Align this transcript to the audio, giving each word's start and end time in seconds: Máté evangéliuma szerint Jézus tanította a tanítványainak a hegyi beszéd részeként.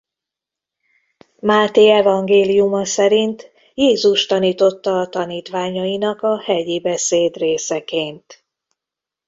Máté 1.39 1.89
evangéliuma 1.95 2.85
szerint 2.85 3.51
Jézus 3.73 4.25
tanította 4.25 4.99
a 4.99 5.07
tanítványainak 5.09 6.21
a 6.21 6.41
hegyi 6.41 6.79
beszéd 6.79 7.35
részeként. 7.37 8.45